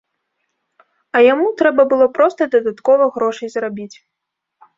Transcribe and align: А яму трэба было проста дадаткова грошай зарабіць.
А 1.17 1.21
яму 1.33 1.51
трэба 1.59 1.85
было 1.91 2.07
проста 2.17 2.41
дадаткова 2.57 3.03
грошай 3.19 3.49
зарабіць. 3.59 3.93